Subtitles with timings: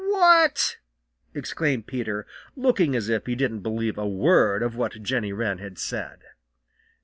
[0.07, 0.77] "What?"
[1.35, 5.77] exclaimed Peter, looking as if he didn't believe a word of what Jenny Wren had
[5.77, 6.23] said.